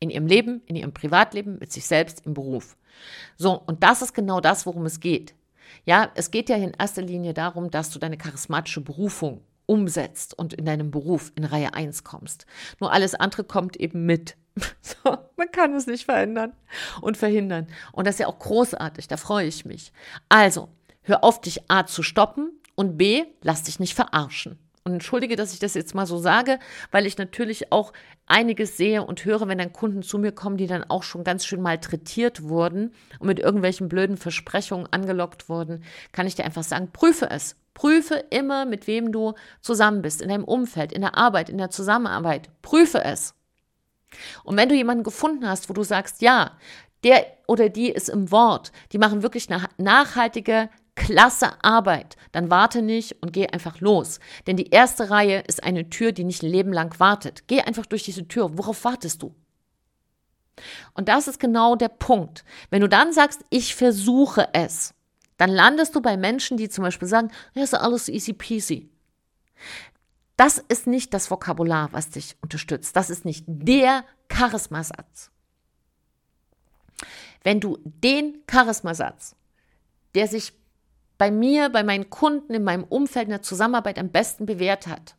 In 0.00 0.10
ihrem 0.10 0.26
Leben, 0.26 0.62
in 0.66 0.76
ihrem 0.76 0.92
Privatleben, 0.92 1.58
mit 1.58 1.72
sich 1.72 1.86
selbst, 1.86 2.24
im 2.26 2.34
Beruf. 2.34 2.76
So, 3.36 3.60
und 3.66 3.82
das 3.82 4.02
ist 4.02 4.14
genau 4.14 4.40
das, 4.40 4.66
worum 4.66 4.86
es 4.86 5.00
geht. 5.00 5.34
Ja, 5.84 6.10
es 6.14 6.30
geht 6.30 6.48
ja 6.48 6.56
in 6.56 6.72
erster 6.78 7.02
Linie 7.02 7.34
darum, 7.34 7.70
dass 7.70 7.90
du 7.90 7.98
deine 7.98 8.16
charismatische 8.16 8.80
Berufung 8.80 9.42
umsetzt 9.66 10.36
und 10.36 10.54
in 10.54 10.64
deinem 10.64 10.90
Beruf 10.90 11.30
in 11.34 11.44
Reihe 11.44 11.74
1 11.74 12.02
kommst. 12.02 12.46
Nur 12.80 12.92
alles 12.92 13.14
andere 13.14 13.44
kommt 13.44 13.76
eben 13.76 14.06
mit. 14.06 14.36
So, 14.80 15.16
man 15.36 15.52
kann 15.52 15.74
es 15.74 15.86
nicht 15.86 16.06
verändern 16.06 16.52
und 17.00 17.16
verhindern. 17.16 17.68
Und 17.92 18.06
das 18.06 18.16
ist 18.16 18.20
ja 18.20 18.26
auch 18.26 18.40
großartig, 18.40 19.06
da 19.06 19.16
freue 19.16 19.46
ich 19.46 19.64
mich. 19.64 19.92
Also, 20.28 20.68
hör 21.02 21.22
auf, 21.22 21.40
dich 21.40 21.70
A 21.70 21.86
zu 21.86 22.02
stoppen 22.02 22.50
und 22.74 22.96
B, 22.96 23.24
lass 23.42 23.62
dich 23.62 23.78
nicht 23.78 23.94
verarschen. 23.94 24.58
Und 24.88 24.94
entschuldige, 24.94 25.36
dass 25.36 25.52
ich 25.52 25.58
das 25.58 25.74
jetzt 25.74 25.94
mal 25.94 26.06
so 26.06 26.16
sage, 26.16 26.58
weil 26.90 27.04
ich 27.04 27.18
natürlich 27.18 27.72
auch 27.72 27.92
einiges 28.26 28.78
sehe 28.78 29.04
und 29.04 29.24
höre, 29.24 29.46
wenn 29.46 29.58
dann 29.58 29.72
Kunden 29.72 30.02
zu 30.02 30.18
mir 30.18 30.32
kommen, 30.32 30.56
die 30.56 30.66
dann 30.66 30.82
auch 30.84 31.02
schon 31.02 31.24
ganz 31.24 31.44
schön 31.44 31.60
malträtiert 31.60 32.44
wurden 32.44 32.94
und 33.18 33.26
mit 33.26 33.38
irgendwelchen 33.38 33.88
blöden 33.88 34.16
Versprechungen 34.16 34.88
angelockt 34.90 35.50
wurden, 35.50 35.84
kann 36.10 36.26
ich 36.26 36.36
dir 36.36 36.46
einfach 36.46 36.62
sagen, 36.62 36.90
prüfe 36.90 37.28
es. 37.30 37.56
Prüfe 37.74 38.24
immer, 38.30 38.64
mit 38.64 38.86
wem 38.86 39.12
du 39.12 39.34
zusammen 39.60 40.00
bist, 40.00 40.22
in 40.22 40.30
deinem 40.30 40.44
Umfeld, 40.44 40.90
in 40.90 41.02
der 41.02 41.16
Arbeit, 41.16 41.50
in 41.50 41.58
der 41.58 41.70
Zusammenarbeit. 41.70 42.48
Prüfe 42.62 43.04
es. 43.04 43.34
Und 44.42 44.56
wenn 44.56 44.70
du 44.70 44.74
jemanden 44.74 45.04
gefunden 45.04 45.46
hast, 45.46 45.68
wo 45.68 45.74
du 45.74 45.82
sagst, 45.82 46.22
ja, 46.22 46.56
der 47.04 47.26
oder 47.46 47.68
die 47.68 47.90
ist 47.90 48.08
im 48.08 48.30
Wort, 48.30 48.72
die 48.92 48.98
machen 48.98 49.22
wirklich 49.22 49.50
eine 49.50 49.68
nachhaltige, 49.76 50.70
klasse 50.98 51.52
Arbeit, 51.64 52.16
dann 52.32 52.50
warte 52.50 52.82
nicht 52.82 53.22
und 53.22 53.32
geh 53.32 53.46
einfach 53.46 53.80
los. 53.80 54.20
Denn 54.46 54.56
die 54.56 54.70
erste 54.70 55.10
Reihe 55.10 55.40
ist 55.46 55.62
eine 55.62 55.88
Tür, 55.88 56.12
die 56.12 56.24
nicht 56.24 56.42
ein 56.42 56.50
Leben 56.50 56.72
lang 56.72 56.98
wartet. 56.98 57.46
Geh 57.46 57.62
einfach 57.62 57.86
durch 57.86 58.02
diese 58.02 58.26
Tür. 58.26 58.58
Worauf 58.58 58.84
wartest 58.84 59.22
du? 59.22 59.34
Und 60.94 61.08
das 61.08 61.28
ist 61.28 61.38
genau 61.38 61.76
der 61.76 61.88
Punkt. 61.88 62.44
Wenn 62.70 62.80
du 62.80 62.88
dann 62.88 63.12
sagst, 63.12 63.42
ich 63.48 63.76
versuche 63.76 64.48
es, 64.52 64.92
dann 65.36 65.50
landest 65.50 65.94
du 65.94 66.02
bei 66.02 66.16
Menschen, 66.16 66.56
die 66.56 66.68
zum 66.68 66.82
Beispiel 66.82 67.06
sagen, 67.06 67.30
ja, 67.54 67.62
ist 67.62 67.74
alles 67.74 68.08
easy 68.08 68.32
peasy. 68.32 68.90
Das 70.36 70.58
ist 70.58 70.86
nicht 70.86 71.14
das 71.14 71.30
Vokabular, 71.30 71.92
was 71.92 72.10
dich 72.10 72.36
unterstützt. 72.42 72.96
Das 72.96 73.08
ist 73.08 73.24
nicht 73.24 73.44
der 73.46 74.04
Charismasatz. 74.28 75.30
Wenn 77.44 77.60
du 77.60 77.78
den 77.84 78.42
Charismasatz, 78.46 79.36
der 80.14 80.26
sich 80.26 80.52
bei 81.18 81.30
mir, 81.30 81.68
bei 81.68 81.82
meinen 81.82 82.10
Kunden, 82.10 82.54
in 82.54 82.64
meinem 82.64 82.84
Umfeld, 82.84 83.24
in 83.24 83.30
der 83.32 83.42
Zusammenarbeit 83.42 83.98
am 83.98 84.10
besten 84.10 84.46
bewährt 84.46 84.86
hat, 84.86 85.18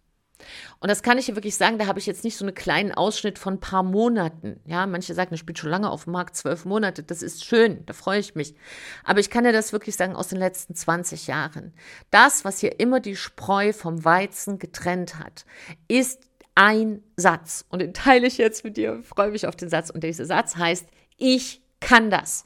und 0.79 0.89
das 0.89 1.03
kann 1.03 1.17
ich 1.17 1.25
dir 1.25 1.35
wirklich 1.35 1.55
sagen, 1.55 1.77
da 1.77 1.87
habe 1.87 1.99
ich 1.99 2.05
jetzt 2.05 2.23
nicht 2.23 2.37
so 2.37 2.45
einen 2.45 2.55
kleinen 2.55 2.93
Ausschnitt 2.93 3.37
von 3.37 3.55
ein 3.55 3.59
paar 3.59 3.83
Monaten. 3.83 4.59
Ja, 4.65 4.85
manche 4.87 5.13
sagen, 5.13 5.31
das 5.31 5.39
spielt 5.39 5.59
schon 5.59 5.69
lange 5.69 5.89
auf 5.89 6.05
dem 6.05 6.13
Markt, 6.13 6.35
zwölf 6.35 6.65
Monate, 6.65 7.03
das 7.03 7.21
ist 7.21 7.45
schön, 7.45 7.85
da 7.85 7.93
freue 7.93 8.19
ich 8.19 8.35
mich. 8.35 8.55
Aber 9.03 9.19
ich 9.19 9.29
kann 9.29 9.43
dir 9.43 9.51
das 9.51 9.73
wirklich 9.73 9.95
sagen 9.95 10.15
aus 10.15 10.29
den 10.29 10.39
letzten 10.39 10.75
20 10.75 11.27
Jahren. 11.27 11.73
Das, 12.11 12.45
was 12.45 12.59
hier 12.59 12.79
immer 12.79 12.99
die 12.99 13.15
Spreu 13.15 13.73
vom 13.73 14.05
Weizen 14.05 14.59
getrennt 14.59 15.19
hat, 15.19 15.45
ist 15.87 16.21
ein 16.55 17.03
Satz. 17.15 17.65
Und 17.69 17.79
den 17.79 17.93
teile 17.93 18.27
ich 18.27 18.37
jetzt 18.37 18.63
mit 18.63 18.77
dir, 18.77 19.01
freue 19.03 19.31
mich 19.31 19.47
auf 19.47 19.55
den 19.55 19.69
Satz. 19.69 19.89
Und 19.89 20.03
dieser 20.03 20.25
Satz 20.25 20.55
heißt, 20.55 20.87
ich 21.17 21.61
kann 21.79 22.09
das. 22.09 22.45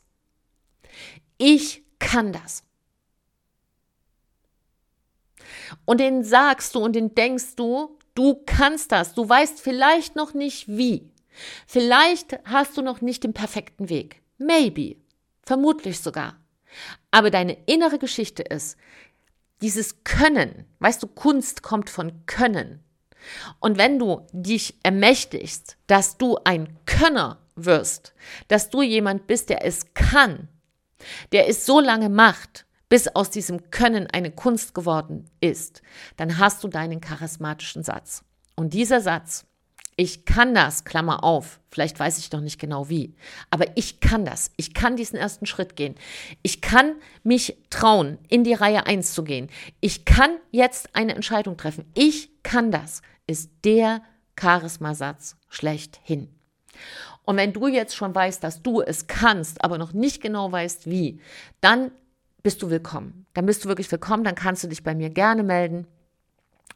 Ich 1.38 1.84
kann 2.00 2.32
das. 2.32 2.64
Und 5.86 6.00
den 6.00 6.24
sagst 6.24 6.76
du 6.76 6.80
und 6.80 6.96
den 6.96 7.16
denkst 7.16 7.56
du, 7.56 7.98
du 8.16 8.42
kannst 8.46 8.92
das. 8.92 9.14
Du 9.14 9.28
weißt 9.28 9.62
vielleicht 9.62 10.16
noch 10.16 10.34
nicht 10.34 10.68
wie. 10.68 11.12
Vielleicht 11.68 12.40
hast 12.46 12.78
du 12.78 12.82
noch 12.82 13.02
nicht 13.02 13.24
den 13.24 13.34
perfekten 13.34 13.90
Weg. 13.90 14.22
Maybe. 14.38 14.98
Vermutlich 15.42 16.00
sogar. 16.00 16.38
Aber 17.12 17.30
deine 17.30 17.58
innere 17.66 18.00
Geschichte 18.00 18.44
ist, 18.44 18.78
dieses 19.62 20.04
Können, 20.04 20.66
weißt 20.80 21.02
du, 21.04 21.08
Kunst 21.08 21.64
kommt 21.64 21.90
von 21.90 22.26
Können. 22.26 22.84
Und 23.60 23.78
wenn 23.78 24.00
du 24.00 24.26
dich 24.34 24.76
ermächtigst, 24.84 25.78
dass 25.88 26.18
du 26.18 26.38
ein 26.44 26.78
Könner 26.86 27.40
wirst, 27.56 28.14
dass 28.48 28.70
du 28.70 28.82
jemand 28.82 29.28
bist, 29.28 29.50
der 29.50 29.66
es 29.66 29.94
kann, 29.94 30.50
der 31.32 31.48
es 31.48 31.66
so 31.66 31.80
lange 31.80 32.10
macht, 32.10 32.63
bis 32.94 33.08
aus 33.08 33.32
diesem 33.32 33.72
Können 33.72 34.06
eine 34.06 34.30
Kunst 34.30 34.76
geworden 34.76 35.26
ist, 35.42 35.82
dann 36.16 36.38
hast 36.38 36.64
du 36.64 36.68
deinen 36.68 37.02
charismatischen 37.02 37.82
Satz. 37.82 38.24
Und 38.56 38.76
dieser 38.76 39.02
Satz, 39.02 39.48
ich 39.96 40.26
kann 40.26 40.54
das, 40.54 40.86
Klammer 40.86 41.24
auf, 41.24 41.60
vielleicht 41.72 42.00
weiß 42.00 42.20
ich 42.20 42.32
noch 42.32 42.42
nicht 42.42 42.60
genau 42.60 42.90
wie, 42.90 43.16
aber 43.50 43.66
ich 43.78 44.00
kann 44.00 44.26
das. 44.26 44.52
Ich 44.58 44.76
kann 44.76 44.96
diesen 44.96 45.18
ersten 45.18 45.48
Schritt 45.48 45.76
gehen. 45.76 45.96
Ich 46.44 46.62
kann 46.62 46.94
mich 47.24 47.58
trauen, 47.72 48.20
in 48.30 48.44
die 48.44 48.54
Reihe 48.54 48.86
1 48.86 49.16
zu 49.16 49.24
gehen. 49.24 49.50
Ich 49.80 50.06
kann 50.06 50.38
jetzt 50.52 50.96
eine 50.96 51.16
Entscheidung 51.16 51.58
treffen. 51.58 51.86
Ich 51.96 52.44
kann 52.44 52.70
das, 52.70 53.02
ist 53.26 53.50
der 53.66 54.04
Charismasatz 54.36 55.36
schlechthin. 55.50 56.30
Und 57.24 57.38
wenn 57.38 57.54
du 57.54 57.66
jetzt 57.66 57.96
schon 57.96 58.14
weißt, 58.14 58.44
dass 58.44 58.62
du 58.62 58.82
es 58.82 59.08
kannst, 59.08 59.64
aber 59.64 59.80
noch 59.80 59.94
nicht 59.94 60.22
genau 60.22 60.52
weißt, 60.52 60.88
wie, 60.88 61.20
dann 61.60 61.92
bist 62.44 62.62
du 62.62 62.70
willkommen. 62.70 63.26
Dann 63.34 63.46
bist 63.46 63.64
du 63.64 63.70
wirklich 63.70 63.92
willkommen, 63.92 64.26
dann 64.26 64.36
kannst 64.36 64.64
du 64.64 64.68
dich 64.68 64.84
bei 64.84 64.94
mir 64.94 65.10
gerne 65.10 65.44
melden. 65.44 65.88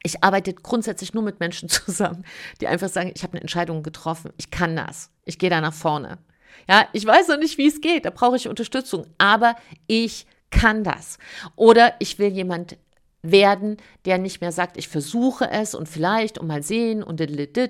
Ich 0.01 0.23
arbeite 0.23 0.53
grundsätzlich 0.53 1.13
nur 1.13 1.23
mit 1.23 1.39
Menschen 1.39 1.69
zusammen, 1.69 2.25
die 2.61 2.67
einfach 2.67 2.89
sagen, 2.89 3.11
ich 3.13 3.23
habe 3.23 3.33
eine 3.33 3.41
Entscheidung 3.41 3.83
getroffen, 3.83 4.31
ich 4.37 4.49
kann 4.49 4.75
das, 4.75 5.11
ich 5.25 5.37
gehe 5.37 5.49
da 5.49 5.61
nach 5.61 5.73
vorne. 5.73 6.17
Ja, 6.67 6.87
ich 6.93 7.05
weiß 7.05 7.27
noch 7.27 7.37
nicht, 7.37 7.57
wie 7.57 7.67
es 7.67 7.81
geht, 7.81 8.05
da 8.05 8.09
brauche 8.09 8.37
ich 8.37 8.47
Unterstützung, 8.47 9.05
aber 9.17 9.55
ich 9.85 10.25
kann 10.49 10.83
das. 10.83 11.17
Oder 11.55 11.93
ich 11.99 12.17
will 12.19 12.29
jemand 12.29 12.77
werden, 13.21 13.77
der 14.05 14.17
nicht 14.17 14.41
mehr 14.41 14.51
sagt, 14.51 14.77
ich 14.77 14.87
versuche 14.87 15.49
es 15.49 15.75
und 15.75 15.89
vielleicht 15.89 16.37
und 16.37 16.47
mal 16.47 16.63
sehen 16.63 17.03
und 17.03 17.19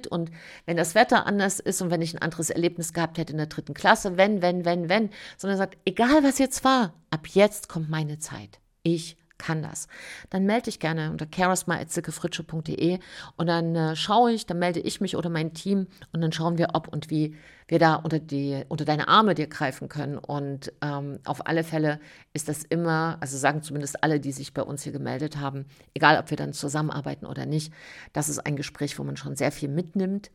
und 0.08 0.32
wenn 0.66 0.78
das 0.78 0.94
Wetter 0.94 1.26
anders 1.26 1.60
ist 1.60 1.82
und 1.82 1.90
wenn 1.90 2.02
ich 2.02 2.14
ein 2.14 2.22
anderes 2.22 2.50
Erlebnis 2.50 2.94
gehabt 2.94 3.18
hätte 3.18 3.32
in 3.32 3.38
der 3.38 3.48
dritten 3.48 3.74
Klasse, 3.74 4.18
wenn, 4.18 4.42
wenn, 4.42 4.66
wenn, 4.66 4.90
wenn, 4.90 5.10
sondern 5.38 5.58
sagt, 5.58 5.78
egal 5.86 6.24
was 6.24 6.38
jetzt 6.38 6.64
war, 6.64 6.94
ab 7.10 7.28
jetzt 7.28 7.70
kommt 7.70 7.90
meine 7.90 8.20
Zeit. 8.20 8.60
Ich 8.84 9.18
kann 9.38 9.62
das. 9.62 9.88
Dann 10.30 10.46
melde 10.46 10.64
dich 10.64 10.80
gerne 10.80 11.12
unter 11.12 11.28
charisma.silkefritsche.de 11.34 13.00
und 13.36 13.48
dann 13.48 13.76
äh, 13.76 13.96
schaue 13.96 14.32
ich, 14.32 14.46
dann 14.46 14.60
melde 14.60 14.80
ich 14.80 15.02
mich 15.02 15.16
oder 15.16 15.30
mein 15.30 15.54
Team 15.54 15.88
und 16.12 16.22
dann 16.22 16.32
schauen 16.32 16.58
wir, 16.58 16.70
ob 16.74 16.88
und 16.88 17.10
wie 17.10 17.36
wir 17.68 17.80
da 17.80 17.96
unter, 17.96 18.20
die, 18.20 18.64
unter 18.70 18.86
deine 18.86 19.08
Arme 19.08 19.36
dir 19.36 19.48
greifen 19.48 19.90
können. 19.90 20.18
Und 20.18 20.72
ähm, 20.82 21.20
auf 21.26 21.46
alle 21.48 21.64
Fälle 21.64 22.00
ist 22.34 22.48
das 22.48 22.64
immer, 22.64 23.18
also 23.20 23.38
sagen 23.38 23.62
zumindest 23.62 24.04
alle, 24.04 24.20
die 24.20 24.32
sich 24.32 24.54
bei 24.54 24.62
uns 24.62 24.84
hier 24.84 24.94
gemeldet 24.94 25.38
haben, 25.38 25.66
egal 25.94 26.18
ob 26.20 26.30
wir 26.30 26.38
dann 26.38 26.54
zusammenarbeiten 26.54 27.26
oder 27.26 27.46
nicht, 27.46 27.74
das 28.14 28.30
ist 28.30 28.40
ein 28.40 28.56
Gespräch, 28.56 28.98
wo 28.98 29.04
man 29.04 29.18
schon 29.18 29.36
sehr 29.36 29.52
viel 29.52 29.70
mitnimmt, 29.70 30.32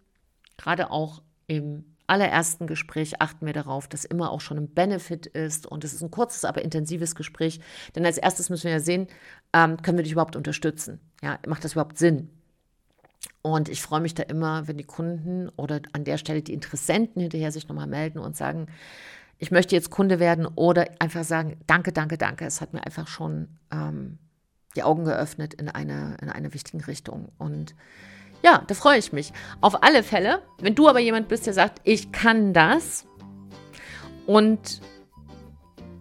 gerade 0.59 0.91
auch 0.91 1.23
im 1.47 1.92
allerersten 2.07 2.67
Gespräch 2.67 3.21
achten 3.21 3.47
wir 3.47 3.53
darauf, 3.53 3.89
dass 3.89 4.05
immer 4.05 4.31
auch 4.31 4.41
schon 4.41 4.59
ein 4.59 4.69
Benefit 4.69 5.27
ist 5.27 5.67
und 5.67 5.85
es 5.85 5.93
ist 5.93 6.03
ein 6.03 6.11
kurzes, 6.11 6.45
aber 6.45 6.63
intensives 6.63 7.15
Gespräch. 7.15 7.61
Denn 7.95 8.05
als 8.07 8.19
erstes 8.19 8.51
müssen 8.51 8.65
wir 8.65 8.73
ja 8.73 8.81
sehen, 8.81 9.07
ähm, 9.53 9.81
können 9.83 9.99
wir 9.99 10.05
dich 10.05 10.13
überhaupt 10.13 10.37
unterstützen? 10.37 11.01
Ja, 11.23 11.39
macht 11.47 11.65
das 11.65 11.73
überhaupt 11.73 11.99
Sinn? 11.99 12.31
Und 13.43 13.69
ich 13.69 13.83
freue 13.83 14.01
mich 14.01 14.15
da 14.15 14.23
immer, 14.23 14.69
wenn 14.69 14.79
die 14.79 14.85
Kunden 14.85 15.49
oder 15.57 15.81
an 15.93 16.05
der 16.05 16.17
Stelle 16.19 16.43
die 16.43 16.55
Interessenten 16.55 17.21
hinterher 17.21 17.53
sich 17.53 17.69
nochmal 17.69 17.89
melden 17.89 18.19
und 18.19 18.37
sagen, 18.37 18.67
ich 19.39 19.51
möchte 19.51 19.75
jetzt 19.75 19.91
Kunde 19.91 20.21
werden 20.21 20.47
oder 20.47 20.87
einfach 21.01 21.25
sagen, 21.25 21.57
danke, 21.67 21.93
danke, 21.93 22.17
danke. 22.17 22.45
Es 22.45 22.61
hat 22.61 22.73
mir 22.73 22.85
einfach 22.87 23.09
schon 23.09 23.49
ähm, 23.73 24.19
die 24.77 24.85
Augen 24.85 25.05
geöffnet 25.05 25.55
in 25.55 25.69
eine, 25.69 26.17
in 26.23 26.31
eine 26.31 26.55
wichtige 26.55 26.87
Richtung. 26.87 27.33
Und 27.39 27.75
ja, 28.43 28.63
da 28.67 28.75
freue 28.75 28.99
ich 28.99 29.13
mich. 29.13 29.33
Auf 29.61 29.83
alle 29.83 30.03
Fälle, 30.03 30.43
wenn 30.61 30.75
du 30.75 30.89
aber 30.89 31.01
jemand 31.01 31.29
bist, 31.29 31.47
der 31.47 31.55
sagt, 31.55 31.81
ich 31.85 32.13
kann 32.13 32.53
das 32.53 33.07
und 34.27 34.81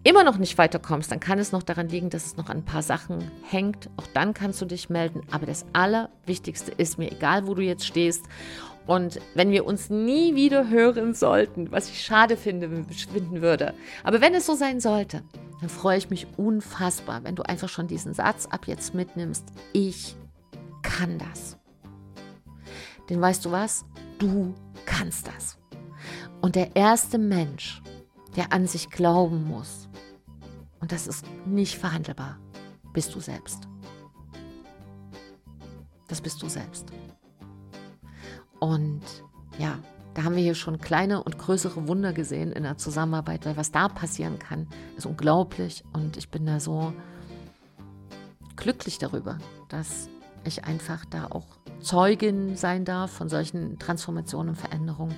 immer 0.04 0.24
noch 0.24 0.38
nicht 0.38 0.58
weiterkommst, 0.58 1.12
dann 1.12 1.20
kann 1.20 1.40
es 1.40 1.52
noch 1.52 1.64
daran 1.64 1.90
liegen, 1.90 2.10
dass 2.10 2.26
es 2.26 2.38
noch 2.38 2.50
an 2.50 2.58
ein 2.58 2.66
paar 2.66 2.82
Sachen 2.82 3.30
hängt. 3.44 3.90
Auch 3.98 4.08
dann 4.14 4.34
kannst 4.34 4.62
du 4.62 4.66
dich 4.66 4.90
melden. 4.90 5.22
Aber 5.32 5.46
das 5.46 5.66
Allerwichtigste 5.74 6.72
ist 6.72 6.98
mir, 6.98 7.12
egal 7.12 7.46
wo 7.46 7.54
du 7.54 7.62
jetzt 7.62 7.86
stehst. 7.86 8.26
Und 8.88 9.20
wenn 9.36 9.52
wir 9.52 9.66
uns 9.66 9.92
nie 9.92 10.36
wieder 10.36 10.70
hören 10.70 11.14
sollten, 11.14 11.72
was 11.72 11.90
ich 11.90 12.04
schade 12.04 12.36
finde, 12.36 12.84
finden 12.86 13.42
würde, 13.42 13.76
aber 14.04 14.22
wenn 14.22 14.34
es 14.34 14.48
so 14.48 14.56
sein 14.56 14.80
sollte, 14.80 15.22
dann 15.60 15.70
freue 15.70 16.00
ich 16.00 16.10
mich 16.10 16.26
unfassbar, 16.38 17.24
wenn 17.24 17.36
du 17.36 17.44
einfach 17.44 17.70
schon 17.70 17.86
diesen 17.86 18.16
Satz 18.16 18.48
ab 18.48 18.62
jetzt 18.66 18.96
mitnimmst. 18.96 19.46
Ich 19.72 20.16
kann 20.82 21.20
das 21.20 21.61
denn 23.12 23.22
weißt 23.22 23.44
du 23.44 23.52
was? 23.52 23.86
Du 24.20 24.56
kannst 24.86 25.28
das. 25.28 25.58
Und 26.40 26.56
der 26.56 26.76
erste 26.76 27.18
Mensch, 27.18 27.82
der 28.38 28.54
an 28.54 28.66
sich 28.68 28.90
glauben 28.90 29.48
muss, 29.48 29.90
und 30.80 30.92
das 30.92 31.08
ist 31.08 31.26
nicht 31.46 31.78
verhandelbar, 31.78 32.40
bist 32.94 33.14
du 33.14 33.20
selbst. 33.20 33.68
Das 36.08 36.22
bist 36.22 36.42
du 36.42 36.48
selbst. 36.48 36.88
Und 38.60 39.02
ja, 39.60 39.78
da 40.14 40.24
haben 40.24 40.36
wir 40.36 40.44
hier 40.44 40.56
schon 40.56 40.80
kleine 40.80 41.22
und 41.22 41.38
größere 41.38 41.88
Wunder 41.88 42.14
gesehen 42.14 42.54
in 42.54 42.64
der 42.64 42.78
Zusammenarbeit, 42.78 43.46
weil 43.46 43.58
was 43.58 43.72
da 43.72 43.90
passieren 43.90 44.40
kann, 44.40 44.68
ist 44.98 45.06
unglaublich. 45.06 45.84
Und 45.94 46.16
ich 46.16 46.30
bin 46.30 46.46
da 46.46 46.62
so 46.62 46.94
glücklich 48.56 48.98
darüber, 49.00 49.38
dass 49.68 50.10
ich 50.44 50.64
einfach 50.64 51.06
da 51.06 51.28
auch 51.28 51.61
Zeugin 51.82 52.56
sein 52.56 52.86
darf 52.86 53.12
von 53.12 53.30
solchen 53.30 53.80
Transformationen 53.80 54.50
und 54.50 54.56
Veränderungen 54.56 55.16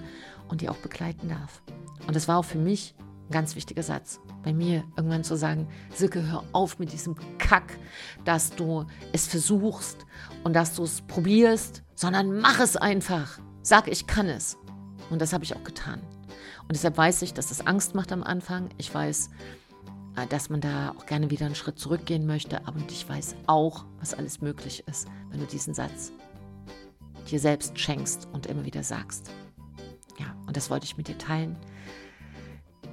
und 0.47 0.61
die 0.61 0.69
auch 0.69 0.77
begleiten 0.77 1.29
darf. 1.29 1.61
Und 2.07 2.15
das 2.15 2.27
war 2.27 2.37
auch 2.37 2.45
für 2.45 2.57
mich 2.57 2.95
ein 3.27 3.31
ganz 3.31 3.55
wichtiger 3.55 3.83
Satz. 3.83 4.19
Bei 4.43 4.53
mir 4.53 4.83
irgendwann 4.97 5.23
zu 5.23 5.35
sagen, 5.35 5.67
Silke, 5.93 6.21
hör 6.29 6.43
auf 6.51 6.79
mit 6.79 6.91
diesem 6.91 7.15
Kack, 7.37 7.77
dass 8.25 8.51
du 8.51 8.85
es 9.13 9.27
versuchst 9.27 10.05
und 10.43 10.53
dass 10.53 10.75
du 10.75 10.83
es 10.83 11.01
probierst, 11.01 11.83
sondern 11.95 12.39
mach 12.39 12.59
es 12.59 12.75
einfach. 12.75 13.39
Sag, 13.61 13.87
ich 13.87 14.07
kann 14.07 14.27
es. 14.27 14.57
Und 15.09 15.21
das 15.21 15.33
habe 15.33 15.43
ich 15.43 15.55
auch 15.55 15.63
getan. 15.63 16.01
Und 16.63 16.71
deshalb 16.71 16.97
weiß 16.97 17.21
ich, 17.21 17.33
dass 17.33 17.51
es 17.51 17.65
Angst 17.65 17.95
macht 17.95 18.11
am 18.11 18.23
Anfang. 18.23 18.69
Ich 18.77 18.93
weiß, 18.93 19.29
äh, 20.17 20.27
dass 20.27 20.49
man 20.49 20.61
da 20.61 20.93
auch 20.97 21.05
gerne 21.05 21.29
wieder 21.29 21.45
einen 21.45 21.55
Schritt 21.55 21.79
zurückgehen 21.79 22.25
möchte. 22.25 22.65
Aber 22.67 22.79
ich 22.89 23.07
weiß 23.07 23.35
auch, 23.47 23.85
was 23.99 24.13
alles 24.13 24.41
möglich 24.41 24.83
ist, 24.87 25.07
wenn 25.29 25.39
du 25.39 25.45
diesen 25.45 25.73
Satz 25.73 26.11
dir 27.33 27.39
selbst 27.39 27.77
schenkst 27.79 28.27
und 28.31 28.45
immer 28.45 28.63
wieder 28.63 28.83
sagst. 28.83 29.31
Ja, 30.19 30.35
und 30.45 30.55
das 30.55 30.69
wollte 30.69 30.85
ich 30.85 30.97
mit 30.97 31.07
dir 31.07 31.17
teilen. 31.17 31.57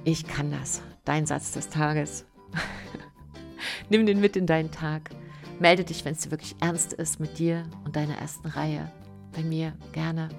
Ich 0.03 0.25
kann 0.25 0.51
das. 0.51 0.81
Dein 1.05 1.27
Satz 1.27 1.51
des 1.51 1.69
Tages. 1.69 2.25
Nimm 3.89 4.05
den 4.05 4.19
mit 4.19 4.35
in 4.35 4.47
deinen 4.47 4.71
Tag. 4.71 5.11
Melde 5.59 5.83
dich, 5.83 6.03
wenn 6.03 6.13
es 6.13 6.21
dir 6.21 6.31
wirklich 6.31 6.55
ernst 6.59 6.91
ist 6.93 7.19
mit 7.19 7.37
dir 7.37 7.63
und 7.85 7.95
deiner 7.95 8.17
ersten 8.17 8.47
Reihe. 8.47 8.91
Bei 9.31 9.43
mir 9.43 9.77
gerne. 9.91 10.29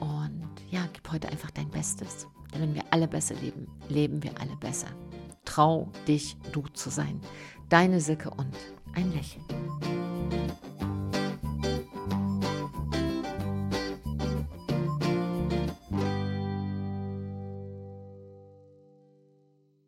Und 0.00 0.48
ja, 0.70 0.88
gib 0.92 1.10
heute 1.12 1.28
einfach 1.28 1.52
dein 1.52 1.70
Bestes. 1.70 2.26
Denn 2.52 2.62
wenn 2.62 2.74
wir 2.74 2.84
alle 2.90 3.06
besser 3.06 3.36
leben, 3.36 3.68
leben 3.88 4.22
wir 4.22 4.32
alle 4.40 4.56
besser. 4.56 4.88
Trau 5.44 5.92
dich, 6.08 6.36
du 6.50 6.62
zu 6.72 6.90
sein. 6.90 7.20
Deine 7.68 8.00
Sicke 8.00 8.30
und 8.30 8.56
ein 8.94 9.12
Lächeln. 9.12 10.01